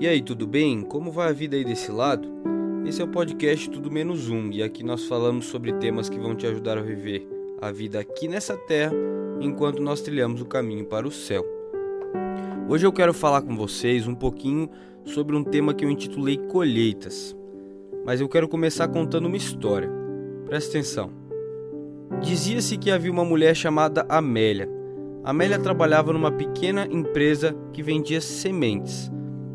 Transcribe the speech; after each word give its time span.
E 0.00 0.08
aí, 0.08 0.22
tudo 0.22 0.46
bem? 0.46 0.80
Como 0.80 1.12
vai 1.12 1.28
a 1.28 1.32
vida 1.32 1.56
aí 1.56 1.62
desse 1.62 1.92
lado? 1.92 2.26
Esse 2.86 3.02
é 3.02 3.04
o 3.04 3.08
podcast 3.08 3.68
Tudo 3.68 3.90
Menos 3.90 4.30
Um 4.30 4.50
e 4.50 4.62
aqui 4.62 4.82
nós 4.82 5.04
falamos 5.04 5.44
sobre 5.44 5.74
temas 5.74 6.08
que 6.08 6.18
vão 6.18 6.34
te 6.34 6.46
ajudar 6.46 6.78
a 6.78 6.80
viver 6.80 7.28
a 7.60 7.70
vida 7.70 8.00
aqui 8.00 8.26
nessa 8.26 8.56
terra 8.56 8.94
enquanto 9.42 9.82
nós 9.82 10.00
trilhamos 10.00 10.40
o 10.40 10.46
caminho 10.46 10.86
para 10.86 11.06
o 11.06 11.10
céu. 11.10 11.44
Hoje 12.66 12.86
eu 12.86 12.92
quero 12.94 13.12
falar 13.12 13.42
com 13.42 13.54
vocês 13.54 14.06
um 14.06 14.14
pouquinho 14.14 14.70
sobre 15.04 15.36
um 15.36 15.44
tema 15.44 15.74
que 15.74 15.84
eu 15.84 15.90
intitulei 15.90 16.38
Colheitas. 16.38 17.36
Mas 18.06 18.22
eu 18.22 18.28
quero 18.30 18.48
começar 18.48 18.88
contando 18.88 19.26
uma 19.26 19.36
história. 19.36 19.90
Presta 20.46 20.70
atenção. 20.70 21.10
Dizia-se 22.22 22.78
que 22.78 22.90
havia 22.90 23.12
uma 23.12 23.24
mulher 23.26 23.54
chamada 23.54 24.06
Amélia. 24.08 24.66
Amélia 25.22 25.58
trabalhava 25.58 26.10
numa 26.10 26.32
pequena 26.32 26.86
empresa 26.90 27.54
que 27.70 27.82
vendia 27.82 28.22
sementes. 28.22 29.12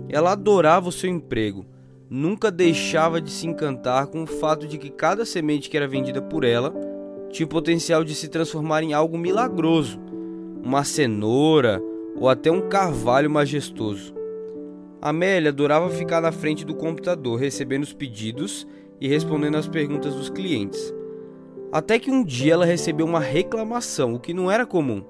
Ela 0.10 0.32
adorava 0.32 0.90
o 0.90 0.92
seu 0.92 1.10
emprego, 1.10 1.66
nunca 2.10 2.52
deixava 2.52 3.20
de 3.20 3.32
se 3.32 3.48
encantar 3.48 4.08
com 4.08 4.24
o 4.24 4.28
fato 4.28 4.68
de 4.68 4.78
que 4.78 4.90
cada 4.90 5.26
semente 5.26 5.70
que 5.70 5.78
era 5.78 5.88
vendida 5.88 6.22
por 6.22 6.44
ela 6.44 6.74
tinha 7.30 7.46
o 7.46 7.50
potencial 7.50 8.04
de 8.04 8.16
se 8.16 8.30
transformar 8.30 8.84
em 8.84 8.94
algo 8.94 9.18
milagroso, 9.18 10.00
uma 10.64 10.84
cenoura 10.84 11.82
ou 12.16 12.30
até 12.30 12.50
um 12.50 12.70
carvalho 12.70 13.30
majestoso. 13.30 14.14
Amélia 15.02 15.50
adorava 15.50 15.90
ficar 15.90 16.22
na 16.22 16.32
frente 16.32 16.66
do 16.66 16.74
computador 16.74 17.40
recebendo 17.40 17.84
os 17.84 17.94
pedidos 17.94 18.66
e 19.00 19.08
respondendo 19.08 19.56
às 19.56 19.68
perguntas 19.68 20.16
dos 20.16 20.30
clientes. 20.30 20.94
Até 21.72 22.00
que 22.00 22.10
um 22.10 22.24
dia 22.24 22.54
ela 22.54 22.66
recebeu 22.66 23.06
uma 23.06 23.20
reclamação, 23.20 24.14
o 24.14 24.20
que 24.20 24.34
não 24.34 24.50
era 24.50 24.66
comum, 24.66 25.04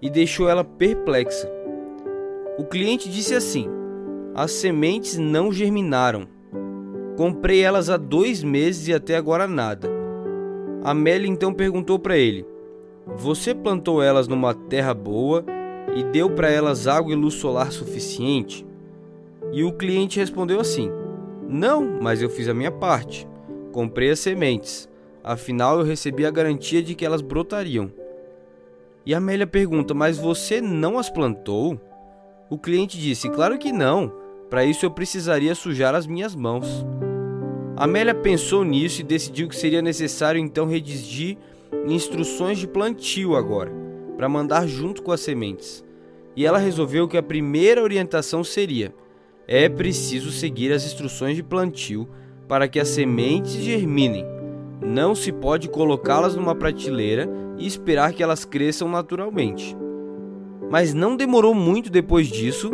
e 0.00 0.08
deixou 0.08 0.48
ela 0.48 0.64
perplexa. 0.64 1.50
O 2.58 2.64
cliente 2.64 3.10
disse 3.10 3.34
assim: 3.34 3.68
as 4.36 4.52
sementes 4.52 5.16
não 5.16 5.50
germinaram. 5.50 6.28
Comprei 7.16 7.62
elas 7.62 7.88
há 7.88 7.96
dois 7.96 8.42
meses 8.42 8.86
e 8.86 8.92
até 8.92 9.16
agora 9.16 9.48
nada. 9.48 9.88
Amélia 10.84 11.26
então 11.26 11.54
perguntou 11.54 11.98
para 11.98 12.18
ele: 12.18 12.44
Você 13.16 13.54
plantou 13.54 14.02
elas 14.02 14.28
numa 14.28 14.52
terra 14.52 14.92
boa 14.92 15.42
e 15.94 16.04
deu 16.04 16.28
para 16.28 16.50
elas 16.50 16.86
água 16.86 17.14
e 17.14 17.16
luz 17.16 17.32
solar 17.32 17.72
suficiente? 17.72 18.66
E 19.52 19.64
o 19.64 19.72
cliente 19.72 20.20
respondeu 20.20 20.60
assim: 20.60 20.90
Não, 21.48 21.98
mas 22.02 22.20
eu 22.20 22.28
fiz 22.28 22.46
a 22.46 22.52
minha 22.52 22.70
parte. 22.70 23.26
Comprei 23.72 24.10
as 24.10 24.18
sementes. 24.18 24.86
Afinal, 25.24 25.78
eu 25.78 25.84
recebi 25.84 26.26
a 26.26 26.30
garantia 26.30 26.82
de 26.82 26.94
que 26.94 27.06
elas 27.06 27.22
brotariam. 27.22 27.90
E 29.06 29.14
Amélia 29.14 29.46
pergunta: 29.46 29.94
Mas 29.94 30.18
você 30.18 30.60
não 30.60 30.98
as 30.98 31.08
plantou? 31.08 31.80
O 32.50 32.58
cliente 32.58 32.98
disse: 32.98 33.30
Claro 33.30 33.56
que 33.56 33.72
não. 33.72 34.25
Para 34.48 34.64
isso 34.64 34.86
eu 34.86 34.90
precisaria 34.90 35.54
sujar 35.54 35.94
as 35.94 36.06
minhas 36.06 36.34
mãos. 36.34 36.86
Amélia 37.76 38.14
pensou 38.14 38.64
nisso 38.64 39.00
e 39.00 39.04
decidiu 39.04 39.48
que 39.48 39.56
seria 39.56 39.82
necessário 39.82 40.40
então 40.40 40.66
redigir 40.66 41.36
instruções 41.86 42.58
de 42.58 42.66
plantio 42.66 43.36
agora, 43.36 43.72
para 44.16 44.28
mandar 44.28 44.66
junto 44.66 45.02
com 45.02 45.12
as 45.12 45.20
sementes. 45.20 45.84
E 46.36 46.46
ela 46.46 46.58
resolveu 46.58 47.08
que 47.08 47.16
a 47.16 47.22
primeira 47.22 47.82
orientação 47.82 48.44
seria: 48.44 48.94
é 49.48 49.68
preciso 49.68 50.30
seguir 50.30 50.72
as 50.72 50.84
instruções 50.84 51.36
de 51.36 51.42
plantio 51.42 52.08
para 52.46 52.68
que 52.68 52.78
as 52.78 52.88
sementes 52.88 53.52
germinem. 53.54 54.24
Não 54.80 55.14
se 55.14 55.32
pode 55.32 55.68
colocá-las 55.68 56.36
numa 56.36 56.54
prateleira 56.54 57.28
e 57.58 57.66
esperar 57.66 58.12
que 58.12 58.22
elas 58.22 58.44
cresçam 58.44 58.88
naturalmente. 58.88 59.76
Mas 60.70 60.94
não 60.94 61.16
demorou 61.16 61.54
muito 61.54 61.90
depois 61.90 62.28
disso 62.28 62.70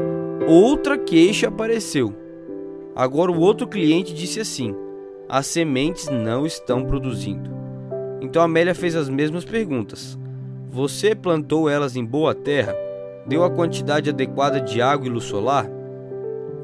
outra 0.47 0.99
queixa 0.99 1.49
apareceu. 1.49 2.13
Agora 2.95 3.33
o 3.33 3.41
outro 3.41 3.67
cliente 3.67 4.13
disse 4.15 4.41
assim: 4.41 4.75
as 5.29 5.47
sementes 5.47 6.09
não 6.09 6.45
estão 6.45 6.85
produzindo. 6.85 7.51
Então 8.21 8.43
Amélia 8.43 8.75
fez 8.75 8.95
as 8.95 9.09
mesmas 9.09 9.45
perguntas. 9.45 10.19
Você 10.71 11.15
plantou 11.15 11.69
elas 11.69 11.97
em 11.97 12.05
boa 12.05 12.35
terra? 12.35 12.75
Deu 13.27 13.45
a 13.45 13.51
quantidade 13.51 14.11
adequada 14.11 14.61
de 14.61 14.81
água 14.81 15.07
e 15.07 15.11
luz 15.11 15.25
solar? 15.25 15.69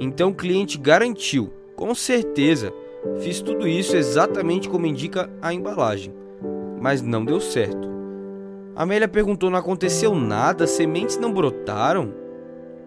Então 0.01 0.31
o 0.31 0.35
cliente 0.35 0.79
garantiu: 0.79 1.53
com 1.75 1.95
certeza, 1.95 2.73
fiz 3.21 3.41
tudo 3.41 3.67
isso 3.67 3.97
exatamente 3.97 4.69
como 4.69 4.87
indica 4.87 5.31
a 5.41 5.53
embalagem. 5.53 6.15
Mas 6.81 7.03
não 7.03 7.25
deu 7.25 7.41
certo. 7.41 7.89
Amélia 8.77 9.09
perguntou: 9.09 9.51
não 9.51 9.59
aconteceu 9.59 10.15
nada? 10.15 10.67
Sementes 10.67 11.19
não 11.19 11.33
brotaram? 11.33 12.28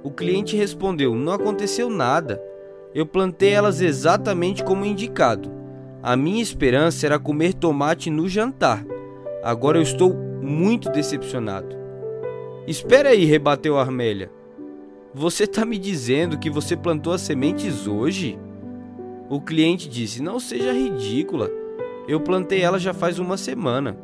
O 0.03 0.11
cliente 0.11 0.55
respondeu: 0.55 1.15
Não 1.15 1.33
aconteceu 1.33 1.89
nada. 1.89 2.41
Eu 2.93 3.05
plantei 3.05 3.51
elas 3.51 3.81
exatamente 3.81 4.63
como 4.63 4.85
indicado. 4.85 5.49
A 6.03 6.15
minha 6.15 6.41
esperança 6.41 7.05
era 7.05 7.19
comer 7.19 7.53
tomate 7.53 8.09
no 8.09 8.27
jantar. 8.27 8.83
Agora 9.43 9.77
eu 9.77 9.81
estou 9.81 10.13
muito 10.41 10.89
decepcionado. 10.89 11.75
Espera 12.67 13.09
aí, 13.09 13.23
rebateu 13.25 13.77
Armélia. 13.77 14.31
Você 15.13 15.43
está 15.43 15.65
me 15.65 15.77
dizendo 15.77 16.39
que 16.39 16.49
você 16.49 16.75
plantou 16.75 17.13
as 17.13 17.21
sementes 17.21 17.87
hoje? 17.87 18.39
O 19.29 19.39
cliente 19.39 19.87
disse: 19.87 20.21
Não 20.21 20.39
seja 20.39 20.73
ridícula. 20.73 21.49
Eu 22.07 22.19
plantei 22.19 22.61
elas 22.61 22.81
já 22.81 22.93
faz 22.93 23.19
uma 23.19 23.37
semana. 23.37 23.97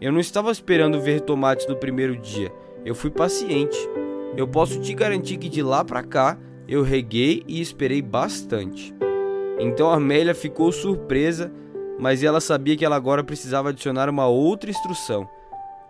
Eu 0.00 0.12
não 0.12 0.20
estava 0.20 0.50
esperando 0.50 1.00
ver 1.00 1.20
tomates 1.20 1.66
no 1.68 1.76
primeiro 1.76 2.16
dia. 2.16 2.52
Eu 2.84 2.94
fui 2.94 3.10
paciente. 3.10 3.78
Eu 4.36 4.48
posso 4.48 4.80
te 4.80 4.92
garantir 4.94 5.36
que 5.36 5.48
de 5.48 5.62
lá 5.62 5.84
para 5.84 6.02
cá 6.02 6.36
eu 6.66 6.82
reguei 6.82 7.44
e 7.46 7.60
esperei 7.60 8.02
bastante. 8.02 8.94
Então 9.58 9.90
Amélia 9.90 10.34
ficou 10.34 10.72
surpresa, 10.72 11.52
mas 11.98 12.24
ela 12.24 12.40
sabia 12.40 12.76
que 12.76 12.84
ela 12.84 12.96
agora 12.96 13.22
precisava 13.22 13.68
adicionar 13.68 14.10
uma 14.10 14.26
outra 14.26 14.70
instrução. 14.70 15.28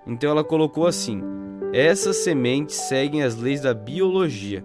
Então 0.07 0.31
ela 0.31 0.45
colocou 0.45 0.87
assim: 0.87 1.23
Essas 1.73 2.19
sementes 2.19 2.77
seguem 2.77 3.23
as 3.23 3.37
leis 3.37 3.63
da 3.63 3.73
biologia. 3.73 4.63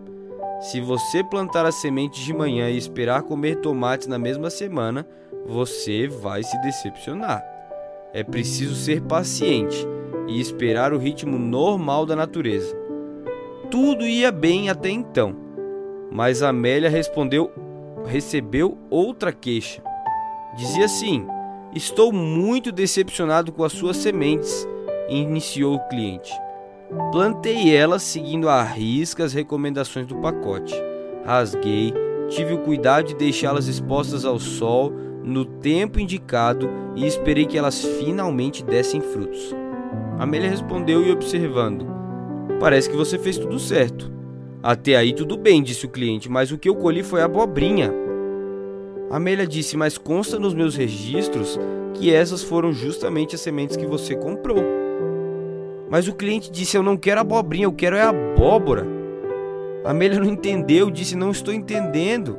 Se 0.60 0.82
você 0.82 1.24
plantar 1.24 1.66
as 1.66 1.76
sementes 1.76 2.22
de 2.26 2.34
manhã 2.34 2.70
e 2.70 2.78
esperar 2.78 3.24
comer 3.24 3.62
tomates 3.62 4.08
na 4.08 4.20
mesma 4.20 4.50
semana, 4.50 5.08
você 5.46 6.06
vai 6.06 6.44
se 6.44 6.62
decepcionar. 6.62 7.42
É 8.14 8.24
preciso 8.24 8.76
ser 8.76 9.02
paciente 9.02 9.88
e 10.28 10.42
esperar 10.42 10.92
o 10.92 10.98
ritmo 10.98 11.40
normal 11.40 12.06
da 12.06 12.16
natureza. 12.16 12.89
Tudo 13.72 14.04
ia 14.04 14.32
bem 14.32 14.68
até 14.68 14.90
então, 14.90 15.36
mas 16.12 16.42
Amélia 16.42 16.90
respondeu, 16.90 17.52
recebeu 18.04 18.76
outra 18.90 19.32
queixa. 19.32 19.84
Dizia 20.58 20.86
assim: 20.86 21.28
Estou 21.76 22.12
muito 22.12 22.72
decepcionado 22.72 23.52
com 23.52 23.64
as 23.64 23.72
suas 23.72 23.98
sementes, 23.98 24.68
iniciou 25.08 25.76
o 25.76 25.88
cliente. 25.88 26.34
Plantei 27.12 27.76
elas 27.76 28.02
seguindo 28.02 28.50
à 28.50 28.64
risca 28.64 29.24
as 29.24 29.34
recomendações 29.34 30.08
do 30.08 30.16
pacote. 30.16 30.74
Rasguei, 31.24 31.94
tive 32.28 32.56
o 32.56 32.64
cuidado 32.64 33.10
de 33.10 33.16
deixá-las 33.16 33.68
expostas 33.68 34.26
ao 34.26 34.40
sol 34.40 34.92
no 35.24 35.46
tempo 35.46 36.00
indicado 36.00 36.68
e 36.96 37.06
esperei 37.06 37.46
que 37.46 37.58
elas 37.58 37.84
finalmente 37.84 38.64
dessem 38.64 39.00
frutos. 39.00 39.56
Amélia 40.18 40.50
respondeu 40.50 41.06
e 41.06 41.12
observando: 41.12 41.99
Parece 42.60 42.90
que 42.90 42.96
você 42.96 43.18
fez 43.18 43.38
tudo 43.38 43.58
certo. 43.58 44.12
Até 44.62 44.98
aí 44.98 45.14
tudo 45.14 45.38
bem, 45.38 45.64
disse 45.64 45.86
o 45.86 45.90
cliente, 45.90 46.30
mas 46.30 46.52
o 46.52 46.58
que 46.58 46.68
eu 46.68 46.76
colhi 46.76 47.02
foi 47.02 47.22
abobrinha. 47.22 47.94
Amélia 49.10 49.48
disse, 49.48 49.78
mas 49.78 49.98
consta 49.98 50.38
nos 50.38 50.54
meus 50.54 50.76
registros 50.76 51.58
que 51.94 52.14
essas 52.14 52.44
foram 52.44 52.74
justamente 52.74 53.36
as 53.36 53.42
sementes 53.42 53.78
que 53.78 53.86
você 53.86 54.16
comprou. 54.16 54.64
Mas 55.90 56.08
o 56.08 56.14
cliente 56.14 56.52
disse, 56.52 56.76
eu 56.76 56.84
não 56.84 56.98
quero 56.98 57.22
abobrinha, 57.22 57.66
eu 57.66 57.72
quero 57.72 57.96
é 57.96 58.02
abóbora. 58.02 58.86
Amélia 59.86 60.20
não 60.20 60.28
entendeu, 60.28 60.92
disse, 60.92 61.16
não 61.16 61.32
estou 61.32 61.54
entendendo. 61.54 62.38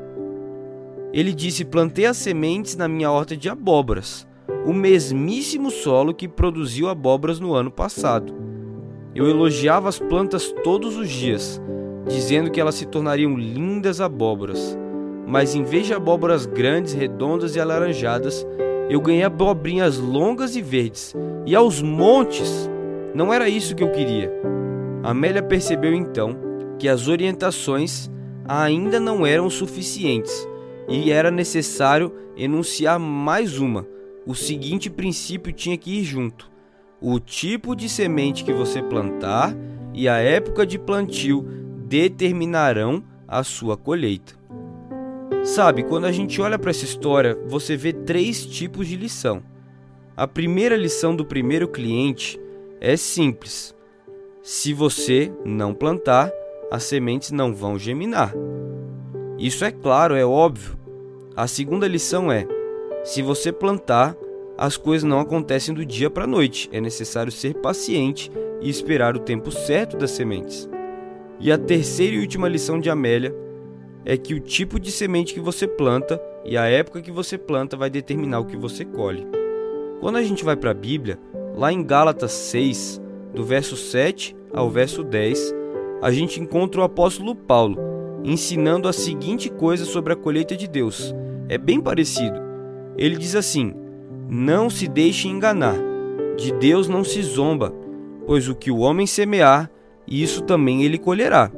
Ele 1.13 1.33
disse, 1.33 1.65
plantei 1.65 2.05
as 2.05 2.19
sementes 2.19 2.77
na 2.77 2.87
minha 2.87 3.11
horta 3.11 3.37
de 3.37 3.49
abóboras, 3.49 4.29
o 4.67 4.73
mesmíssimo 4.73 5.71
solo 5.71 6.15
que 6.15 6.29
produziu 6.29 6.89
abóboras 6.89 7.41
no 7.41 7.55
ano 7.55 7.71
passado. 7.71 8.50
Eu 9.13 9.29
elogiava 9.29 9.89
as 9.89 9.99
plantas 9.99 10.55
todos 10.63 10.97
os 10.97 11.11
dias, 11.11 11.61
dizendo 12.07 12.49
que 12.49 12.61
elas 12.61 12.77
se 12.77 12.87
tornariam 12.87 13.37
lindas 13.37 14.01
abóboras. 14.01 14.79
Mas 15.27 15.55
em 15.55 15.65
vez 15.65 15.87
de 15.87 15.95
abóboras 15.95 16.47
grandes, 16.47 16.93
redondas 16.93 17.57
e 17.57 17.61
alaranjadas, 17.61 18.47
eu 18.89 19.01
ganhei 19.01 19.25
abobrinhas 19.25 19.99
longas 19.99 20.55
e 20.55 20.63
verdes, 20.63 21.15
e 21.45 21.57
aos 21.57 21.83
montes. 21.83 22.71
Não 23.13 23.35
era 23.35 23.49
isso 23.49 23.75
que 23.75 23.83
eu 23.83 23.91
queria. 23.91 24.33
Amélia 25.03 25.43
percebeu 25.43 25.93
então 25.93 26.37
que 26.79 26.89
as 26.89 27.09
orientações 27.09 28.09
ainda 28.47 29.01
não 29.01 29.27
eram 29.27 29.51
suficientes 29.51 30.49
e 30.89 31.11
era 31.11 31.33
necessário 31.33 32.13
enunciar 32.37 32.99
mais 32.99 33.59
uma. 33.59 33.87
O 34.25 34.37
seguinte 34.37 34.89
princípio 34.89 35.53
tinha 35.53 35.77
que 35.77 35.99
ir 35.99 36.05
junto 36.05 36.50
o 37.01 37.19
tipo 37.19 37.75
de 37.75 37.89
semente 37.89 38.45
que 38.45 38.53
você 38.53 38.83
plantar 38.83 39.57
e 39.95 40.09
a 40.09 40.19
época 40.19 40.67
de 40.67 40.79
plantio 40.79 41.43
determinarão 41.87 43.03
a 43.27 43.43
sua 43.43 43.77
colheita. 43.77 44.35
Sabe, 45.43 45.83
quando 45.83 46.05
a 46.05 46.13
gente 46.13 46.41
olha 46.41 46.59
para 46.59 46.71
essa 46.71 46.85
história, 46.85 47.39
você 47.47 47.77
vê 47.77 47.93
três 47.93 48.45
tipos 48.45 48.87
de 48.87 48.97
lição. 48.97 49.43
A 50.17 50.29
primeira 50.29 50.77
lição 50.77 51.17
do 51.17 51.25
primeiro 51.25 51.67
cliente 51.67 52.39
é 52.81 52.97
simples: 52.97 53.75
se 54.43 54.75
você 54.75 55.33
não 55.45 55.73
plantar, 55.73 56.31
as 56.71 56.85
sementes 56.85 57.31
não 57.31 57.55
vão 57.55 57.79
germinar. 57.79 58.35
Isso 59.39 59.65
é 59.65 59.71
claro, 59.71 60.15
é 60.15 60.25
óbvio. 60.25 60.79
A 61.35 61.47
segunda 61.47 61.89
lição 61.89 62.31
é: 62.31 62.47
se 63.03 63.23
você 63.23 63.51
plantar, 63.51 64.15
as 64.61 64.77
coisas 64.77 65.09
não 65.09 65.21
acontecem 65.21 65.75
do 65.75 65.87
dia 65.87 66.11
para 66.11 66.25
a 66.25 66.27
noite. 66.27 66.69
É 66.71 66.83
necessário 66.83 67.33
ser 67.33 67.55
paciente 67.55 68.31
e 68.61 68.69
esperar 68.69 69.17
o 69.17 69.21
tempo 69.21 69.51
certo 69.51 69.97
das 69.97 70.11
sementes. 70.11 70.69
E 71.41 71.51
a 71.51 71.57
terceira 71.57 72.15
e 72.15 72.21
última 72.21 72.47
lição 72.47 72.79
de 72.79 72.91
Amélia 72.91 73.35
é 74.05 74.19
que 74.19 74.35
o 74.35 74.41
tipo 74.41 74.79
de 74.79 74.93
semente 74.93 75.33
que 75.33 75.41
você 75.41 75.67
planta 75.67 76.21
e 76.45 76.59
a 76.59 76.67
época 76.67 77.01
que 77.01 77.11
você 77.11 77.39
planta 77.39 77.75
vai 77.75 77.89
determinar 77.89 78.41
o 78.41 78.45
que 78.45 78.57
você 78.57 78.85
colhe. 78.85 79.27
Quando 79.99 80.17
a 80.17 80.23
gente 80.23 80.45
vai 80.45 80.57
para 80.57 80.73
a 80.73 80.75
Bíblia, 80.75 81.19
lá 81.57 81.73
em 81.73 81.83
Gálatas 81.83 82.33
6, 82.33 83.01
do 83.33 83.43
verso 83.43 83.79
7 83.79 84.37
ao 84.53 84.69
verso 84.69 85.03
10, 85.03 85.55
a 86.03 86.11
gente 86.11 86.39
encontra 86.39 86.83
o 86.83 86.85
apóstolo 86.85 87.35
Paulo 87.35 87.79
ensinando 88.23 88.87
a 88.87 88.93
seguinte 88.93 89.49
coisa 89.49 89.87
sobre 89.87 90.13
a 90.13 90.17
colheita 90.17 90.55
de 90.55 90.69
Deus. 90.69 91.15
É 91.49 91.57
bem 91.57 91.81
parecido. 91.81 92.39
Ele 92.99 93.17
diz 93.17 93.35
assim: 93.35 93.75
Não 94.33 94.71
se 94.71 94.87
deixe 94.87 95.27
enganar, 95.27 95.75
de 96.39 96.53
Deus 96.53 96.87
não 96.87 97.03
se 97.03 97.21
zomba, 97.21 97.75
pois 98.29 98.49
o 98.49 98.55
que 98.55 98.71
o 98.71 98.79
homem 98.79 99.05
semear, 99.05 99.69
isso 100.07 100.43
também 100.43 100.85
ele 100.85 100.99
colherá. 100.99 101.51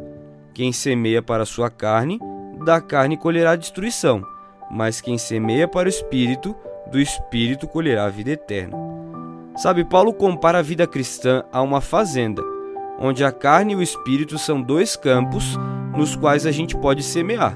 Quem 0.54 0.72
semeia 0.72 1.20
para 1.20 1.42
a 1.42 1.46
sua 1.46 1.68
carne, 1.68 2.18
da 2.64 2.80
carne 2.80 3.18
colherá 3.18 3.56
destruição, 3.56 4.24
mas 4.70 5.02
quem 5.02 5.18
semeia 5.18 5.68
para 5.68 5.86
o 5.86 5.90
espírito, 5.90 6.56
do 6.90 6.98
espírito 6.98 7.68
colherá 7.68 8.06
a 8.06 8.08
vida 8.08 8.30
eterna. 8.30 8.74
Sabe, 9.54 9.84
Paulo 9.84 10.14
compara 10.14 10.60
a 10.60 10.62
vida 10.62 10.86
cristã 10.86 11.44
a 11.52 11.60
uma 11.60 11.82
fazenda, 11.82 12.42
onde 12.98 13.22
a 13.22 13.30
carne 13.30 13.74
e 13.74 13.76
o 13.76 13.82
espírito 13.82 14.38
são 14.38 14.62
dois 14.62 14.96
campos 14.96 15.58
nos 15.94 16.16
quais 16.16 16.46
a 16.46 16.50
gente 16.50 16.74
pode 16.74 17.02
semear. 17.02 17.54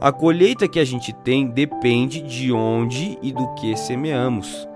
A 0.00 0.10
colheita 0.10 0.66
que 0.66 0.80
a 0.80 0.84
gente 0.84 1.12
tem 1.12 1.46
depende 1.46 2.22
de 2.22 2.50
onde 2.50 3.18
e 3.20 3.30
do 3.30 3.46
que 3.52 3.76
semeamos. 3.76 4.66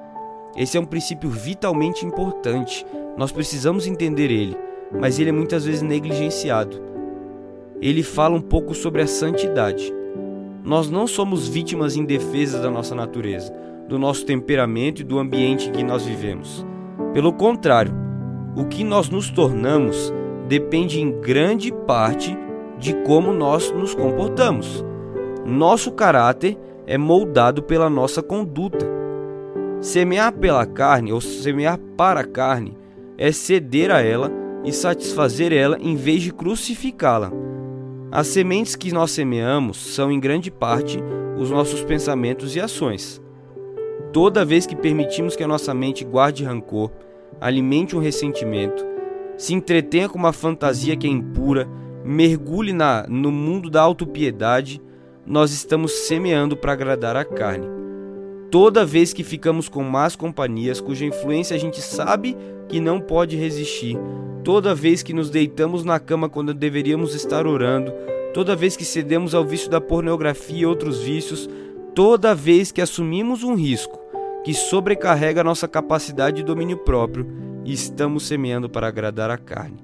Esse 0.54 0.76
é 0.76 0.80
um 0.80 0.84
princípio 0.84 1.30
vitalmente 1.30 2.04
importante. 2.04 2.84
Nós 3.16 3.32
precisamos 3.32 3.86
entender 3.86 4.30
ele, 4.30 4.54
mas 5.00 5.18
ele 5.18 5.30
é 5.30 5.32
muitas 5.32 5.64
vezes 5.64 5.80
negligenciado. 5.80 6.78
Ele 7.80 8.02
fala 8.02 8.36
um 8.36 8.40
pouco 8.40 8.74
sobre 8.74 9.00
a 9.00 9.06
santidade. 9.06 9.90
Nós 10.62 10.90
não 10.90 11.06
somos 11.06 11.48
vítimas 11.48 11.96
indefesas 11.96 12.60
da 12.60 12.70
nossa 12.70 12.94
natureza, 12.94 13.50
do 13.88 13.98
nosso 13.98 14.26
temperamento 14.26 15.00
e 15.00 15.04
do 15.04 15.18
ambiente 15.18 15.70
em 15.70 15.72
que 15.72 15.82
nós 15.82 16.04
vivemos. 16.04 16.66
Pelo 17.14 17.32
contrário, 17.32 17.94
o 18.54 18.66
que 18.66 18.84
nós 18.84 19.08
nos 19.08 19.30
tornamos 19.30 20.12
depende 20.48 21.00
em 21.00 21.18
grande 21.22 21.72
parte 21.86 22.36
de 22.78 22.92
como 23.04 23.32
nós 23.32 23.72
nos 23.72 23.94
comportamos. 23.94 24.84
Nosso 25.46 25.92
caráter 25.92 26.58
é 26.86 26.96
moldado 26.96 27.62
pela 27.62 27.90
nossa 27.90 28.22
conduta. 28.22 28.86
Semear 29.80 30.32
pela 30.32 30.64
carne 30.64 31.12
ou 31.12 31.20
semear 31.20 31.78
para 31.96 32.20
a 32.20 32.26
carne 32.26 32.76
é 33.18 33.30
ceder 33.30 33.90
a 33.90 34.00
ela 34.00 34.32
e 34.64 34.72
satisfazer 34.72 35.52
ela 35.52 35.76
em 35.80 35.94
vez 35.94 36.22
de 36.22 36.32
crucificá-la. 36.32 37.30
As 38.10 38.28
sementes 38.28 38.74
que 38.74 38.92
nós 38.92 39.10
semeamos 39.10 39.76
são, 39.76 40.10
em 40.10 40.18
grande 40.18 40.50
parte, 40.50 40.98
os 41.36 41.50
nossos 41.50 41.84
pensamentos 41.84 42.56
e 42.56 42.60
ações. 42.60 43.20
Toda 44.12 44.44
vez 44.44 44.64
que 44.66 44.76
permitimos 44.76 45.36
que 45.36 45.42
a 45.42 45.48
nossa 45.48 45.74
mente 45.74 46.04
guarde 46.04 46.44
rancor, 46.44 46.90
alimente 47.38 47.94
um 47.94 48.00
ressentimento, 48.00 48.86
se 49.36 49.52
entretenha 49.52 50.08
com 50.08 50.16
uma 50.16 50.32
fantasia 50.32 50.96
que 50.96 51.06
é 51.06 51.10
impura, 51.10 51.68
mergulhe 52.04 52.72
na, 52.72 53.04
no 53.08 53.30
mundo 53.30 53.68
da 53.68 53.82
autopiedade, 53.82 54.80
nós 55.26 55.52
estamos 55.52 55.92
semeando 55.92 56.56
para 56.56 56.72
agradar 56.72 57.16
a 57.16 57.24
carne. 57.24 57.66
Toda 58.50 58.84
vez 58.84 59.12
que 59.12 59.24
ficamos 59.24 59.68
com 59.68 59.82
más 59.82 60.14
companhias, 60.14 60.80
cuja 60.80 61.04
influência 61.04 61.56
a 61.56 61.58
gente 61.58 61.80
sabe 61.80 62.36
que 62.68 62.78
não 62.78 63.00
pode 63.00 63.36
resistir, 63.36 63.98
toda 64.44 64.74
vez 64.74 65.02
que 65.02 65.12
nos 65.12 65.30
deitamos 65.30 65.84
na 65.84 65.98
cama 65.98 66.28
quando 66.28 66.54
deveríamos 66.54 67.14
estar 67.14 67.46
orando, 67.46 67.92
toda 68.32 68.54
vez 68.54 68.76
que 68.76 68.84
cedemos 68.84 69.34
ao 69.34 69.44
vício 69.44 69.70
da 69.70 69.80
pornografia 69.80 70.58
e 70.58 70.66
outros 70.66 71.02
vícios, 71.02 71.48
toda 71.94 72.34
vez 72.34 72.70
que 72.70 72.82
assumimos 72.82 73.42
um 73.42 73.54
risco 73.54 73.98
que 74.44 74.52
sobrecarrega 74.52 75.42
nossa 75.42 75.66
capacidade 75.66 76.36
de 76.36 76.42
domínio 76.42 76.76
próprio 76.76 77.26
estamos 77.64 78.26
semeando 78.26 78.68
para 78.68 78.86
agradar 78.86 79.30
a 79.30 79.38
carne. 79.38 79.82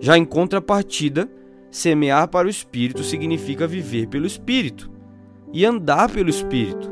Já 0.00 0.18
em 0.18 0.24
contrapartida, 0.24 1.28
semear 1.74 2.28
para 2.28 2.46
o 2.46 2.50
espírito 2.50 3.02
significa 3.02 3.66
viver 3.66 4.06
pelo 4.06 4.26
espírito 4.26 4.88
e 5.52 5.66
andar 5.66 6.08
pelo 6.08 6.30
espírito. 6.30 6.88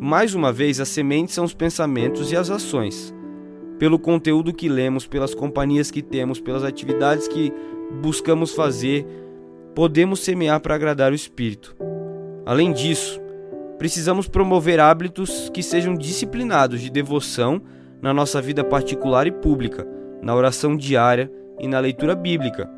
Mais 0.00 0.34
uma 0.34 0.52
vez, 0.52 0.80
as 0.80 0.88
sementes 0.88 1.36
são 1.36 1.44
os 1.44 1.54
pensamentos 1.54 2.32
e 2.32 2.36
as 2.36 2.50
ações. 2.50 3.14
Pelo 3.78 3.96
conteúdo 3.96 4.52
que 4.52 4.68
lemos, 4.68 5.06
pelas 5.06 5.36
companhias 5.36 5.92
que 5.92 6.02
temos, 6.02 6.40
pelas 6.40 6.64
atividades 6.64 7.28
que 7.28 7.52
buscamos 8.02 8.52
fazer, 8.52 9.06
podemos 9.72 10.18
semear 10.18 10.58
para 10.60 10.74
agradar 10.74 11.12
o 11.12 11.14
espírito. 11.14 11.76
Além 12.44 12.72
disso, 12.72 13.20
precisamos 13.78 14.26
promover 14.26 14.80
hábitos 14.80 15.48
que 15.54 15.62
sejam 15.62 15.94
disciplinados 15.94 16.80
de 16.80 16.90
devoção 16.90 17.62
na 18.02 18.12
nossa 18.12 18.42
vida 18.42 18.64
particular 18.64 19.28
e 19.28 19.32
pública, 19.32 19.86
na 20.20 20.34
oração 20.34 20.76
diária 20.76 21.30
e 21.60 21.68
na 21.68 21.78
leitura 21.78 22.16
bíblica, 22.16 22.68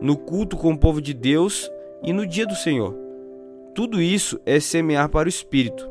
no 0.00 0.16
culto 0.16 0.56
com 0.56 0.72
o 0.72 0.78
povo 0.78 1.00
de 1.00 1.14
Deus 1.14 1.70
e 2.02 2.12
no 2.12 2.26
dia 2.26 2.46
do 2.46 2.54
Senhor. 2.54 2.94
Tudo 3.74 4.00
isso 4.00 4.40
é 4.46 4.58
semear 4.60 5.08
para 5.08 5.26
o 5.26 5.28
Espírito. 5.28 5.88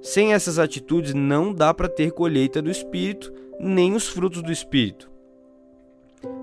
Sem 0.00 0.32
essas 0.32 0.58
atitudes 0.58 1.14
não 1.14 1.52
dá 1.52 1.74
para 1.74 1.88
ter 1.88 2.12
colheita 2.12 2.62
do 2.62 2.70
Espírito, 2.70 3.32
nem 3.58 3.94
os 3.94 4.08
frutos 4.08 4.42
do 4.42 4.52
Espírito. 4.52 5.10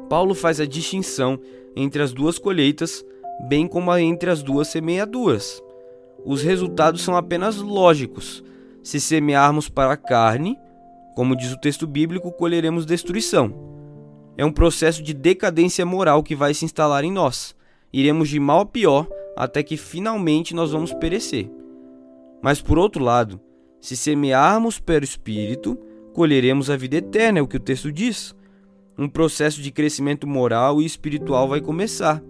Paulo 0.10 0.33
faz 0.33 0.60
a 0.60 0.65
distinção 0.65 1.39
entre 1.75 2.01
as 2.01 2.12
duas 2.12 2.38
colheitas, 2.38 3.05
bem 3.48 3.67
como 3.67 3.95
entre 3.98 4.29
as 4.29 4.43
duas 4.43 4.67
semeaduras. 4.67 5.62
Os 6.25 6.41
resultados 6.41 7.01
são 7.01 7.15
apenas 7.15 7.57
lógicos. 7.57 8.43
Se 8.81 9.00
semearmos 9.00 9.69
para 9.69 9.93
a 9.93 9.98
carne, 9.98 10.57
como 11.15 11.36
diz 11.36 11.51
o 11.53 11.60
texto 11.60 11.88
bíblico, 11.88 12.31
colheremos 12.31 12.86
destruição 12.86 13.74
é 14.38 14.46
um 14.46 14.52
processo 14.52 15.04
de 15.04 15.13
decadência 15.13 15.86
moral 15.86 16.24
que 16.24 16.36
vai 16.36 16.54
se 16.54 16.66
instalar 16.66 17.04
em 17.04 17.12
nós. 17.12 17.56
Iremos 17.92 18.30
de 18.30 18.40
mal 18.40 18.62
a 18.62 18.66
pior 18.66 19.08
até 19.36 19.62
que 19.62 19.78
finalmente 19.78 20.56
nós 20.56 20.72
vamos 20.72 20.94
perecer. 20.94 21.50
Mas 22.42 22.62
por 22.62 22.78
outro 22.78 23.04
lado, 23.04 23.40
se 23.80 23.96
semearmos 23.96 24.80
pelo 24.80 25.04
Espírito, 25.04 25.78
colheremos 26.13 26.70
a 26.70 26.75
vida 26.75 26.98
eterna, 26.98 27.40
é 27.40 27.42
o 27.42 27.48
que 27.48 27.58
o 27.58 27.60
texto 27.60 27.92
diz. 27.92 28.36
Um 28.98 29.08
processo 29.08 29.62
de 29.62 29.72
crescimento 29.72 30.28
moral 30.28 30.82
e 30.82 30.86
espiritual 30.86 31.48
vai 31.48 31.62
começar. 31.62 32.22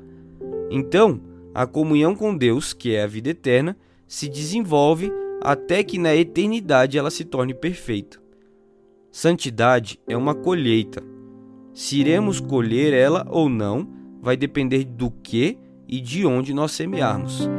Então, 0.70 1.22
a 1.54 1.68
comunhão 1.68 2.16
com 2.16 2.36
Deus, 2.36 2.74
que 2.74 2.96
é 2.96 3.04
a 3.04 3.08
vida 3.08 3.30
eterna, 3.30 3.78
se 4.08 4.28
desenvolve 4.30 5.12
até 5.42 5.84
que 5.84 5.98
na 5.98 6.16
eternidade 6.16 6.98
ela 6.98 7.12
se 7.12 7.26
torne 7.26 7.54
perfeita. 7.54 8.22
Santidade 9.12 10.00
é 10.08 10.16
uma 10.16 10.34
colheita 10.34 11.13
se 11.74 12.00
iremos 12.00 12.40
colher 12.40 12.94
ela 12.94 13.26
ou 13.30 13.50
não 13.50 13.88
vai 14.22 14.38
depender 14.38 14.84
do 14.84 15.10
que 15.10 15.58
e 15.88 16.00
de 16.00 16.26
onde 16.26 16.54
nós 16.54 16.72
semearmos. 16.72 17.50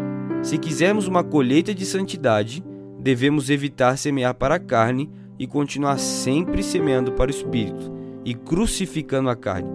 Se 0.43 0.57
quisermos 0.59 1.07
uma 1.07 1.25
colheita 1.25 1.75
de 1.75 1.85
santidade, 1.85 2.65
devemos 2.99 3.51
evitar 3.51 3.99
semear 3.99 4.35
para 4.35 4.55
a 4.55 4.61
carne 4.61 5.11
e 5.39 5.47
continuar 5.47 5.99
sempre 5.99 6.63
semeando 6.63 7.13
para 7.13 7.31
o 7.31 7.35
espírito 7.35 7.93
e 8.25 8.35
crucificando 8.35 9.29
a 9.29 9.37
carne. 9.37 9.71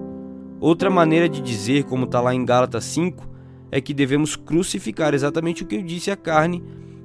Outra 0.60 0.90
maneira 0.90 1.30
de 1.30 1.42
dizer, 1.42 1.84
como 1.84 2.06
está 2.06 2.20
lá 2.20 2.34
em 2.34 2.44
Gálatas 2.44 2.86
5, 2.86 3.28
é 3.72 3.80
que 3.80 3.94
devemos 3.94 4.36
crucificar 4.36 5.14
exatamente 5.14 5.64
o 5.64 5.66
que 5.66 5.76
eu 5.76 5.84
disse 5.84 6.12
a 6.12 6.16
carne 6.16 6.64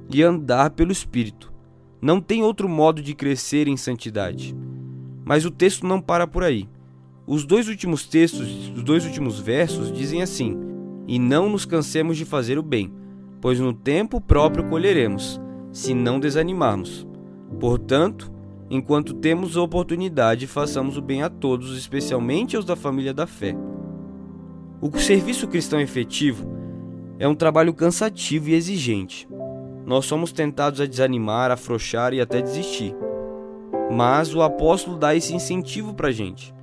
e 0.09 0.23
andar 0.23 0.71
pelo 0.71 0.91
espírito. 0.91 1.53
Não 2.01 2.19
tem 2.19 2.43
outro 2.43 2.67
modo 2.67 3.01
de 3.01 3.13
crescer 3.13 3.67
em 3.67 3.77
santidade. 3.77 4.55
Mas 5.23 5.45
o 5.45 5.51
texto 5.51 5.87
não 5.87 6.01
para 6.01 6.27
por 6.27 6.43
aí. 6.43 6.67
Os 7.27 7.43
dois 7.43 7.67
últimos 7.67 8.05
textos, 8.05 8.69
os 8.69 8.83
dois 8.83 9.03
últimos 9.03 9.39
versos 9.39 9.91
dizem 9.91 10.21
assim: 10.21 10.55
E 11.07 11.17
não 11.17 11.49
nos 11.49 11.65
cansemos 11.65 12.17
de 12.17 12.25
fazer 12.25 12.59
o 12.59 12.63
bem, 12.63 12.93
pois 13.41 13.59
no 13.59 13.73
tempo 13.73 14.21
próprio 14.21 14.69
colheremos, 14.69 15.41
se 15.71 15.93
não 15.93 16.19
desanimarmos. 16.19 17.07
Portanto, 17.59 18.31
enquanto 18.69 19.15
temos 19.15 19.57
a 19.57 19.61
oportunidade, 19.61 20.45
façamos 20.45 20.97
o 20.97 21.01
bem 21.01 21.23
a 21.23 21.29
todos, 21.29 21.75
especialmente 21.75 22.55
aos 22.55 22.65
da 22.65 22.75
família 22.75 23.13
da 23.13 23.25
fé. 23.25 23.55
O 24.79 24.95
serviço 24.99 25.47
cristão 25.47 25.79
efetivo 25.79 26.45
é 27.17 27.27
um 27.27 27.33
trabalho 27.35 27.73
cansativo 27.73 28.49
e 28.49 28.53
exigente. 28.53 29.27
nós 29.85 30.05
somos 30.05 30.31
tentados 30.31 30.81
a 30.81 30.87
desanimar, 30.87 31.51
afrouxar 31.51 32.13
e 32.13 32.19
até 32.19 32.41
desistir. 32.41 32.95
Mas 33.91 34.33
o 34.33 34.41
apóstolo 34.41 34.97
dá 34.97 35.15
esse 35.15 35.33
incentivo 35.35 35.93
para 35.93 36.07
a 36.07 36.11
gente. 36.11 36.54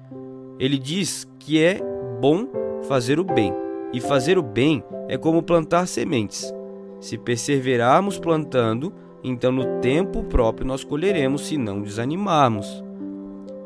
Ele 0.63 0.79
diz 0.79 1.29
que 1.41 1.61
é 1.61 1.81
bom 2.21 2.47
fazer 2.85 3.19
o 3.19 3.25
bem, 3.25 3.53
e 3.93 4.01
fazer 4.01 4.39
o 4.39 4.43
bem 4.45 4.81
é 5.09 5.19
como 5.19 5.43
plantar 5.43 5.89
sementes. 5.89 6.55
Se 7.01 7.19
perseverarmos 7.19 8.17
plantando, 8.17 8.93
então 9.25 9.51
no 9.51 9.81
tempo 9.81 10.23
próprio 10.23 10.65
nós 10.65 10.85
colheremos 10.85 11.49
se 11.49 11.59
não 11.59 11.83
desanimarmos. 11.83 12.81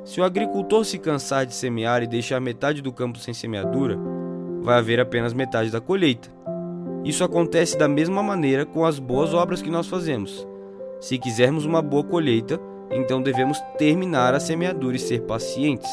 Se 0.06 0.22
o 0.22 0.24
agricultor 0.24 0.86
se 0.86 0.98
cansar 0.98 1.44
de 1.44 1.54
semear 1.54 2.02
e 2.02 2.06
deixar 2.06 2.40
metade 2.40 2.80
do 2.80 2.90
campo 2.90 3.18
sem 3.18 3.34
semeadura, 3.34 3.98
vai 4.62 4.78
haver 4.78 4.98
apenas 4.98 5.34
metade 5.34 5.70
da 5.70 5.82
colheita. 5.82 6.30
Isso 7.04 7.22
acontece 7.22 7.76
da 7.76 7.86
mesma 7.86 8.22
maneira 8.22 8.64
com 8.64 8.86
as 8.86 8.98
boas 8.98 9.34
obras 9.34 9.60
que 9.60 9.70
nós 9.70 9.86
fazemos. 9.86 10.48
Se 10.98 11.18
quisermos 11.18 11.66
uma 11.66 11.82
boa 11.82 12.04
colheita, 12.04 12.58
então 12.90 13.20
devemos 13.20 13.60
terminar 13.76 14.34
a 14.34 14.40
semeadura 14.40 14.96
e 14.96 14.98
ser 14.98 15.20
pacientes. 15.24 15.90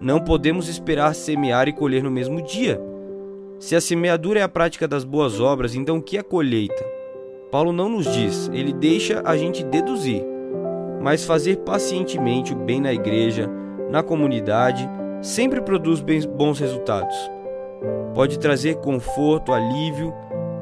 Não 0.00 0.18
podemos 0.18 0.66
esperar 0.66 1.14
semear 1.14 1.68
e 1.68 1.74
colher 1.74 2.02
no 2.02 2.10
mesmo 2.10 2.40
dia. 2.40 2.80
Se 3.58 3.76
a 3.76 3.82
semeadura 3.82 4.40
é 4.40 4.42
a 4.42 4.48
prática 4.48 4.88
das 4.88 5.04
boas 5.04 5.38
obras, 5.38 5.74
então 5.74 5.98
o 5.98 6.02
que 6.02 6.16
é 6.16 6.22
colheita? 6.22 6.82
Paulo 7.50 7.70
não 7.70 7.86
nos 7.86 8.10
diz, 8.10 8.48
ele 8.50 8.72
deixa 8.72 9.20
a 9.22 9.36
gente 9.36 9.62
deduzir. 9.62 10.24
Mas 11.02 11.26
fazer 11.26 11.58
pacientemente 11.58 12.54
o 12.54 12.56
bem 12.56 12.80
na 12.80 12.94
igreja, 12.94 13.46
na 13.90 14.02
comunidade, 14.02 14.88
sempre 15.20 15.60
produz 15.60 16.00
bons 16.00 16.58
resultados. 16.58 17.16
Pode 18.14 18.38
trazer 18.38 18.76
conforto, 18.76 19.52
alívio 19.52 20.14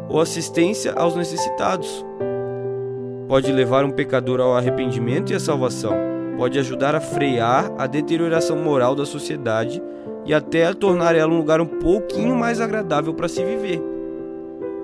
ou 0.09 0.21
assistência 0.21 0.95
aos 0.95 1.14
necessitados. 1.14 2.04
Pode 3.28 3.52
levar 3.52 3.85
um 3.85 3.92
pecador 3.92 4.40
ao 4.40 4.57
arrependimento 4.57 5.30
e 5.30 5.37
à 5.37 5.38
salvação. 5.38 6.17
Pode 6.38 6.57
ajudar 6.57 6.95
a 6.95 7.00
frear 7.00 7.73
a 7.76 7.88
deterioração 7.88 8.57
moral 8.57 8.95
da 8.95 9.04
sociedade 9.04 9.83
e 10.25 10.33
até 10.33 10.66
a 10.66 10.73
tornar 10.73 11.16
ela 11.16 11.33
um 11.33 11.38
lugar 11.38 11.61
um 11.61 11.66
pouquinho 11.66 12.37
mais 12.37 12.61
agradável 12.61 13.12
para 13.12 13.26
se 13.26 13.45
viver. 13.45 13.83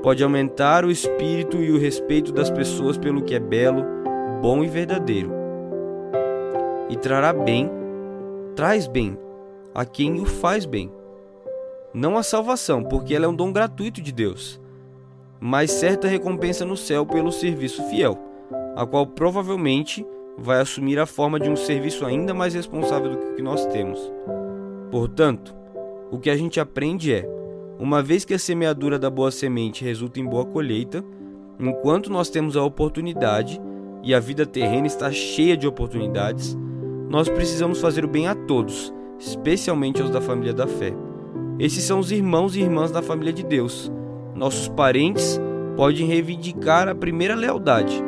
Pode 0.02 0.24
aumentar 0.24 0.84
o 0.84 0.90
espírito 0.90 1.58
e 1.58 1.70
o 1.70 1.78
respeito 1.78 2.32
das 2.32 2.50
pessoas 2.50 2.98
pelo 2.98 3.22
que 3.22 3.36
é 3.36 3.38
belo, 3.38 3.84
bom 4.42 4.64
e 4.64 4.66
verdadeiro. 4.66 5.30
E 6.90 6.96
trará 6.96 7.32
bem, 7.32 7.70
traz 8.56 8.88
bem 8.88 9.16
a 9.72 9.84
quem 9.84 10.20
o 10.20 10.24
faz 10.24 10.66
bem. 10.66 10.90
Não 11.94 12.18
a 12.18 12.24
salvação, 12.24 12.82
porque 12.82 13.14
ela 13.14 13.26
é 13.26 13.28
um 13.28 13.34
dom 13.34 13.52
gratuito 13.52 14.02
de 14.02 14.10
Deus, 14.10 14.60
mas 15.38 15.70
certa 15.70 16.08
recompensa 16.08 16.64
no 16.64 16.76
céu 16.76 17.06
pelo 17.06 17.30
serviço 17.30 17.80
fiel, 17.84 18.18
a 18.74 18.84
qual 18.84 19.06
provavelmente 19.06 20.04
vai 20.36 20.60
assumir 20.60 20.98
a 20.98 21.06
forma 21.06 21.38
de 21.38 21.48
um 21.48 21.56
serviço 21.56 22.04
ainda 22.04 22.34
mais 22.34 22.54
responsável 22.54 23.10
do 23.10 23.18
que 23.18 23.26
o 23.26 23.36
que 23.36 23.42
nós 23.42 23.66
temos. 23.66 24.00
Portanto, 24.90 25.54
o 26.10 26.18
que 26.18 26.30
a 26.30 26.36
gente 26.36 26.60
aprende 26.60 27.12
é: 27.12 27.28
uma 27.78 28.02
vez 28.02 28.24
que 28.24 28.34
a 28.34 28.38
semeadura 28.38 28.98
da 28.98 29.10
boa 29.10 29.30
semente 29.30 29.84
resulta 29.84 30.20
em 30.20 30.24
boa 30.24 30.44
colheita, 30.44 31.04
enquanto 31.58 32.10
nós 32.10 32.30
temos 32.30 32.56
a 32.56 32.62
oportunidade 32.62 33.60
e 34.02 34.14
a 34.14 34.20
vida 34.20 34.44
terrena 34.44 34.86
está 34.86 35.10
cheia 35.10 35.56
de 35.56 35.66
oportunidades, 35.66 36.56
nós 37.08 37.28
precisamos 37.28 37.80
fazer 37.80 38.04
o 38.04 38.08
bem 38.08 38.26
a 38.26 38.34
todos, 38.34 38.92
especialmente 39.18 40.02
aos 40.02 40.10
da 40.10 40.20
família 40.20 40.52
da 40.52 40.66
fé. 40.66 40.92
Esses 41.58 41.84
são 41.84 42.00
os 42.00 42.10
irmãos 42.10 42.56
e 42.56 42.60
irmãs 42.60 42.90
da 42.90 43.00
família 43.00 43.32
de 43.32 43.44
Deus. 43.44 43.90
Nossos 44.34 44.68
parentes 44.68 45.40
podem 45.76 46.06
reivindicar 46.06 46.88
a 46.88 46.94
primeira 46.94 47.34
lealdade, 47.34 48.02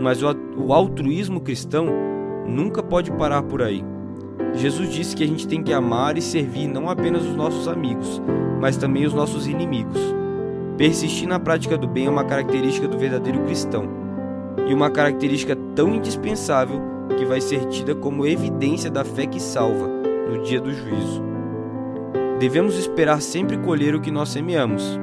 mas 0.00 0.22
o 0.22 0.28
altruísmo 0.72 1.40
cristão 1.40 1.86
nunca 2.46 2.82
pode 2.82 3.10
parar 3.12 3.42
por 3.42 3.62
aí. 3.62 3.84
Jesus 4.54 4.90
disse 4.92 5.16
que 5.16 5.24
a 5.24 5.26
gente 5.26 5.48
tem 5.48 5.62
que 5.62 5.72
amar 5.72 6.18
e 6.18 6.22
servir 6.22 6.66
não 6.66 6.90
apenas 6.90 7.24
os 7.24 7.34
nossos 7.34 7.68
amigos, 7.68 8.20
mas 8.60 8.76
também 8.76 9.06
os 9.06 9.14
nossos 9.14 9.46
inimigos. 9.46 9.98
Persistir 10.76 11.28
na 11.28 11.38
prática 11.38 11.76
do 11.78 11.88
bem 11.88 12.06
é 12.06 12.10
uma 12.10 12.24
característica 12.24 12.88
do 12.88 12.98
verdadeiro 12.98 13.44
cristão, 13.44 13.88
e 14.68 14.74
uma 14.74 14.90
característica 14.90 15.56
tão 15.74 15.94
indispensável 15.94 16.80
que 17.16 17.24
vai 17.24 17.40
ser 17.40 17.66
tida 17.66 17.94
como 17.94 18.26
evidência 18.26 18.90
da 18.90 19.04
fé 19.04 19.26
que 19.26 19.40
salva 19.40 19.86
no 20.28 20.42
dia 20.42 20.60
do 20.60 20.72
juízo. 20.72 21.22
Devemos 22.38 22.76
esperar 22.76 23.20
sempre 23.22 23.56
colher 23.58 23.94
o 23.94 24.00
que 24.00 24.10
nós 24.10 24.30
semeamos. 24.30 24.98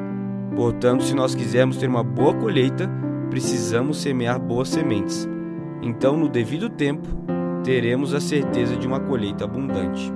Portanto, 0.56 1.04
se 1.04 1.16
nós 1.16 1.34
quisermos 1.34 1.78
ter 1.78 1.88
uma 1.88 2.04
boa 2.04 2.34
colheita, 2.34 2.90
precisamos 3.30 4.02
semear 4.02 4.40
boas 4.40 4.70
sementes. 4.70 5.28
Então, 5.82 6.18
no 6.18 6.28
devido 6.28 6.70
tempo, 6.70 7.08
teremos 7.64 8.14
a 8.14 8.20
certeza 8.20 8.76
de 8.76 8.88
uma 8.88 9.00
colheita 9.00 9.46
abundante. 9.46 10.12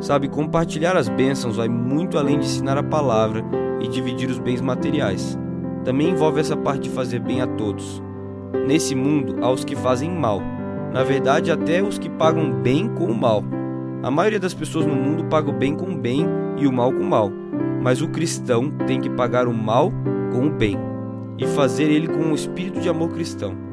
Sabe, 0.00 0.28
compartilhar 0.28 0.96
as 0.96 1.08
bênçãos 1.08 1.56
vai 1.56 1.68
muito 1.68 2.18
além 2.18 2.38
de 2.38 2.44
ensinar 2.44 2.76
a 2.76 2.82
palavra 2.82 3.44
e 3.80 3.88
dividir 3.88 4.28
os 4.28 4.38
bens 4.38 4.60
materiais. 4.60 5.38
Também 5.84 6.10
envolve 6.10 6.40
essa 6.40 6.56
parte 6.56 6.88
de 6.88 6.90
fazer 6.90 7.20
bem 7.20 7.40
a 7.40 7.46
todos. 7.46 8.02
Nesse 8.66 8.94
mundo, 8.94 9.36
há 9.40 9.50
os 9.50 9.64
que 9.64 9.76
fazem 9.76 10.10
mal. 10.10 10.42
Na 10.92 11.02
verdade, 11.02 11.50
até 11.50 11.82
os 11.82 11.98
que 11.98 12.08
pagam 12.10 12.52
bem 12.52 12.88
com 12.88 13.04
o 13.06 13.14
mal. 13.14 13.44
A 14.02 14.10
maioria 14.10 14.40
das 14.40 14.54
pessoas 14.54 14.86
no 14.86 14.94
mundo 14.94 15.24
paga 15.24 15.50
o 15.50 15.52
bem 15.52 15.74
com 15.74 15.86
o 15.86 15.96
bem 15.96 16.26
e 16.56 16.66
o 16.66 16.72
mal 16.72 16.92
com 16.92 17.00
o 17.00 17.06
mal. 17.06 17.30
Mas 17.82 18.02
o 18.02 18.08
cristão 18.08 18.70
tem 18.86 19.00
que 19.00 19.10
pagar 19.10 19.46
o 19.46 19.54
mal 19.54 19.92
com 20.32 20.46
o 20.46 20.50
bem 20.50 20.76
e 21.38 21.46
fazer 21.46 21.90
ele 21.90 22.08
com 22.08 22.18
um 22.18 22.34
espírito 22.34 22.80
de 22.80 22.88
amor 22.88 23.10
cristão. 23.10 23.65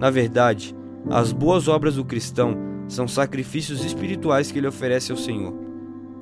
Na 0.00 0.08
verdade, 0.08 0.74
as 1.10 1.30
boas 1.30 1.68
obras 1.68 1.96
do 1.96 2.04
cristão 2.06 2.56
são 2.88 3.06
sacrifícios 3.06 3.84
espirituais 3.84 4.50
que 4.50 4.58
ele 4.58 4.66
oferece 4.66 5.12
ao 5.12 5.18
Senhor. 5.18 5.52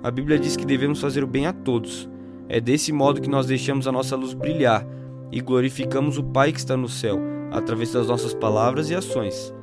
A 0.02 0.10
Bíblia 0.10 0.36
diz 0.36 0.56
que 0.56 0.66
devemos 0.66 1.00
fazer 1.00 1.22
o 1.22 1.28
bem 1.28 1.46
a 1.46 1.52
todos. 1.52 2.10
É 2.48 2.60
desse 2.60 2.90
modo 2.90 3.20
que 3.20 3.30
nós 3.30 3.46
deixamos 3.46 3.86
a 3.86 3.92
nossa 3.92 4.16
luz 4.16 4.34
brilhar 4.34 4.84
e 5.30 5.40
glorificamos 5.40 6.18
o 6.18 6.24
Pai 6.24 6.50
que 6.50 6.58
está 6.58 6.76
no 6.76 6.88
céu, 6.88 7.20
através 7.52 7.92
das 7.92 8.08
nossas 8.08 8.34
palavras 8.34 8.90
e 8.90 8.96
ações. 8.96 9.54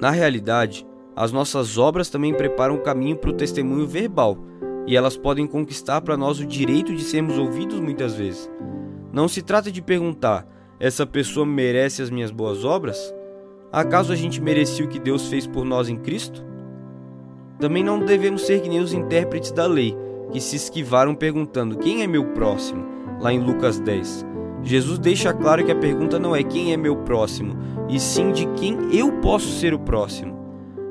Na 0.00 0.12
realidade, 0.12 0.86
as 1.16 1.32
nossas 1.32 1.76
obras 1.76 2.08
também 2.08 2.32
preparam 2.32 2.76
o 2.76 2.82
caminho 2.82 3.16
para 3.16 3.30
o 3.30 3.36
testemunho 3.36 3.88
verbal, 3.88 4.38
e 4.86 4.96
elas 4.96 5.16
podem 5.16 5.48
conquistar 5.48 6.00
para 6.00 6.16
nós 6.16 6.38
o 6.38 6.46
direito 6.46 6.94
de 6.94 7.02
sermos 7.02 7.36
ouvidos 7.36 7.80
muitas 7.80 8.14
vezes. 8.14 8.48
Não 9.12 9.26
se 9.26 9.42
trata 9.42 9.72
de 9.72 9.82
perguntar: 9.82 10.46
essa 10.78 11.06
pessoa 11.06 11.46
merece 11.46 12.02
as 12.02 12.10
minhas 12.10 12.30
boas 12.30 12.64
obras? 12.64 13.14
Acaso 13.72 14.12
a 14.12 14.16
gente 14.16 14.40
merecia 14.40 14.84
o 14.84 14.88
que 14.88 14.98
Deus 14.98 15.28
fez 15.28 15.46
por 15.46 15.64
nós 15.64 15.88
em 15.88 15.96
Cristo? 15.96 16.44
Também 17.58 17.82
não 17.82 17.98
devemos 17.98 18.42
ser 18.42 18.60
que 18.60 18.68
nem 18.68 18.80
os 18.80 18.92
intérpretes 18.92 19.50
da 19.50 19.66
lei, 19.66 19.96
que 20.30 20.40
se 20.40 20.56
esquivaram 20.56 21.14
perguntando: 21.14 21.78
Quem 21.78 22.02
é 22.02 22.06
meu 22.06 22.26
próximo? 22.32 22.84
Lá 23.20 23.32
em 23.32 23.40
Lucas 23.40 23.78
10. 23.80 24.26
Jesus 24.62 24.98
deixa 24.98 25.32
claro 25.32 25.64
que 25.64 25.72
a 25.72 25.76
pergunta 25.76 26.18
não 26.18 26.34
é 26.34 26.42
quem 26.42 26.72
é 26.72 26.76
meu 26.76 26.96
próximo, 26.96 27.56
e 27.88 27.98
sim 28.00 28.32
de 28.32 28.46
quem 28.54 28.76
eu 28.92 29.12
posso 29.20 29.48
ser 29.58 29.72
o 29.72 29.78
próximo. 29.78 30.36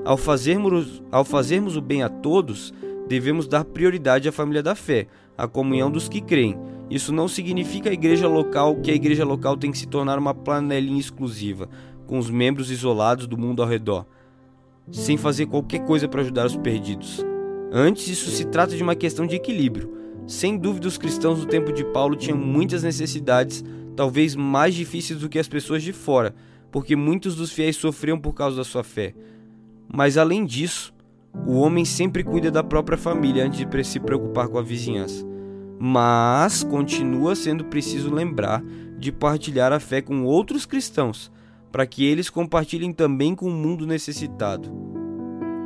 Ao 0.03 0.17
fazermos, 0.17 1.03
ao 1.11 1.23
fazermos 1.23 1.75
o 1.75 1.81
bem 1.81 2.01
a 2.01 2.09
todos, 2.09 2.73
devemos 3.07 3.47
dar 3.47 3.65
prioridade 3.65 4.29
à 4.29 4.31
família 4.31 4.63
da 4.63 4.75
fé, 4.75 5.07
à 5.37 5.47
comunhão 5.47 5.91
dos 5.91 6.07
que 6.07 6.21
creem. 6.21 6.57
Isso 6.89 7.11
não 7.11 7.27
significa 7.27 7.89
a 7.89 7.93
igreja 7.93 8.27
local 8.27 8.75
que 8.75 8.91
a 8.91 8.95
igreja 8.95 9.25
local 9.25 9.57
tem 9.57 9.71
que 9.71 9.77
se 9.77 9.87
tornar 9.87 10.19
uma 10.19 10.33
panelinha 10.33 10.99
exclusiva, 10.99 11.67
com 12.05 12.19
os 12.19 12.29
membros 12.29 12.69
isolados 12.69 13.25
do 13.25 13.37
mundo 13.37 13.61
ao 13.61 13.67
redor, 13.67 14.05
sem 14.91 15.17
fazer 15.17 15.47
qualquer 15.47 15.79
coisa 15.79 16.07
para 16.07 16.21
ajudar 16.21 16.45
os 16.45 16.55
perdidos. 16.55 17.25
Antes, 17.71 18.07
isso 18.07 18.29
se 18.29 18.45
trata 18.45 18.75
de 18.75 18.83
uma 18.83 18.95
questão 18.95 19.25
de 19.25 19.35
equilíbrio. 19.35 19.91
Sem 20.27 20.57
dúvida, 20.57 20.87
os 20.87 20.97
cristãos 20.97 21.39
do 21.39 21.47
tempo 21.47 21.73
de 21.73 21.83
Paulo 21.83 22.15
tinham 22.15 22.37
muitas 22.37 22.83
necessidades, 22.83 23.63
talvez 23.95 24.35
mais 24.35 24.75
difíceis 24.75 25.19
do 25.19 25.29
que 25.29 25.39
as 25.39 25.47
pessoas 25.47 25.81
de 25.81 25.91
fora, 25.91 26.35
porque 26.71 26.95
muitos 26.95 27.35
dos 27.35 27.51
fiéis 27.51 27.75
sofriam 27.75 28.19
por 28.19 28.33
causa 28.33 28.57
da 28.57 28.63
sua 28.63 28.83
fé. 28.83 29.13
Mas 29.91 30.17
além 30.17 30.45
disso, 30.45 30.93
o 31.45 31.59
homem 31.59 31.83
sempre 31.83 32.23
cuida 32.23 32.49
da 32.51 32.63
própria 32.63 32.97
família 32.97 33.45
antes 33.45 33.65
de 33.65 33.83
se 33.83 33.99
preocupar 33.99 34.47
com 34.47 34.57
a 34.57 34.61
vizinhança. 34.61 35.34
Mas 35.79 36.63
continua 36.63 37.35
sendo 37.35 37.65
preciso 37.65 38.13
lembrar 38.13 38.63
de 38.97 39.11
partilhar 39.11 39.73
a 39.73 39.79
fé 39.79 40.01
com 40.01 40.23
outros 40.23 40.65
cristãos, 40.65 41.31
para 41.71 41.85
que 41.85 42.05
eles 42.05 42.29
compartilhem 42.29 42.93
também 42.93 43.35
com 43.35 43.47
o 43.47 43.51
mundo 43.51 43.85
necessitado. 43.85 44.71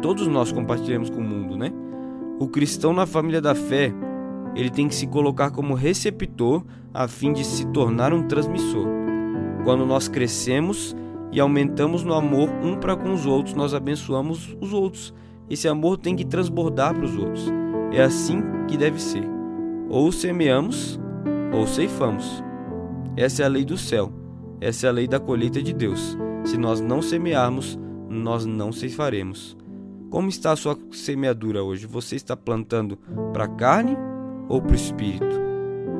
Todos 0.02 0.28
nós 0.28 0.52
compartilhamos 0.52 1.10
com 1.10 1.20
o 1.20 1.24
mundo, 1.24 1.56
né? 1.56 1.72
O 2.40 2.48
cristão 2.48 2.94
na 2.94 3.06
família 3.06 3.42
da 3.42 3.54
fé, 3.54 3.94
ele 4.56 4.70
tem 4.70 4.88
que 4.88 4.96
se 4.96 5.06
colocar 5.06 5.52
como 5.52 5.74
receptor 5.76 6.64
a 6.94 7.08
fim 7.08 7.34
de 7.34 7.44
se 7.44 7.68
tornar 7.68 8.14
um 8.14 8.28
transmissor. 8.28 8.88
Quando 9.64 9.86
nós 9.86 10.08
crescemos 10.08 10.96
e 11.32 11.40
aumentamos 11.40 12.04
no 12.04 12.14
amor 12.14 12.50
um 12.64 12.78
para 12.78 12.96
com 12.96 13.14
os 13.14 13.26
outros, 13.26 13.54
nós 13.54 13.74
abençoamos 13.74 14.58
os 14.60 14.74
outros. 14.74 15.14
Esse 15.50 15.68
amor 15.68 15.98
tem 15.98 16.16
que 16.16 16.26
transbordar 16.26 16.96
para 16.96 17.06
os 17.06 17.16
outros. 17.16 17.52
É 17.92 18.02
assim 18.02 18.42
que 18.68 18.78
deve 18.78 19.02
ser. 19.02 19.39
Ou 19.90 20.12
semeamos 20.12 21.00
ou 21.52 21.66
ceifamos. 21.66 22.44
Essa 23.18 23.44
é 23.44 23.46
a 23.46 23.50
lei 23.50 23.66
do 23.66 23.78
céu. 23.78 24.14
Essa 24.62 24.88
é 24.88 24.90
a 24.90 24.94
lei 24.94 25.08
da 25.08 25.20
colheita 25.20 25.62
de 25.62 25.74
Deus. 25.74 26.18
Se 26.46 26.58
nós 26.58 26.80
não 26.80 27.02
semearmos, 27.02 27.78
nós 28.08 28.46
não 28.46 28.72
ceifaremos. 28.72 29.58
Como 30.10 30.30
está 30.30 30.52
a 30.52 30.56
sua 30.56 30.78
semeadura 30.92 31.64
hoje? 31.64 31.86
Você 31.86 32.16
está 32.16 32.36
plantando 32.36 32.98
para 33.34 33.46
a 33.46 33.48
carne 33.48 33.98
ou 34.48 34.62
para 34.62 34.74
o 34.74 34.76
espírito? 34.76 35.40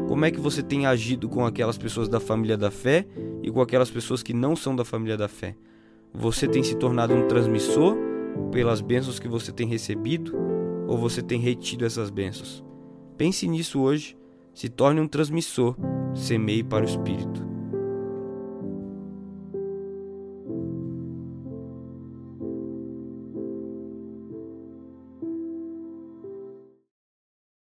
Como 0.08 0.26
é 0.26 0.32
que 0.32 0.40
você 0.40 0.64
tem 0.64 0.86
agido 0.86 1.30
com 1.30 1.46
aquelas 1.46 1.78
pessoas 1.78 2.10
da 2.10 2.20
família 2.20 2.58
da 2.58 2.72
fé 2.72 3.06
e 3.44 3.52
com 3.52 3.62
aquelas 3.62 3.92
pessoas 3.92 4.24
que 4.24 4.34
não 4.34 4.56
são 4.56 4.76
da 4.76 4.84
família 4.84 5.16
da 5.16 5.28
fé? 5.28 5.56
Você 6.14 6.48
tem 6.48 6.64
se 6.64 6.76
tornado 6.76 7.14
um 7.14 7.28
transmissor 7.28 7.96
pelas 8.52 8.82
bênçãos 8.82 9.20
que 9.20 9.28
você 9.28 9.52
tem 9.52 9.68
recebido 9.68 10.36
ou 10.88 10.98
você 10.98 11.22
tem 11.22 11.40
retido 11.40 11.86
essas 11.86 12.10
bênçãos? 12.10 12.69
Pense 13.20 13.46
nisso 13.50 13.82
hoje, 13.82 14.16
se 14.54 14.70
torne 14.70 15.02
um 15.02 15.08
transmissor, 15.08 15.76
semeie 16.16 16.64
para 16.64 16.86
o 16.86 16.88
espírito. 16.88 17.49